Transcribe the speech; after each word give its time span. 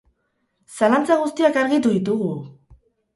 Zalantza 0.79 1.17
guztiak 1.23 1.59
argitu 1.65 1.91
ditugu! 1.97 2.31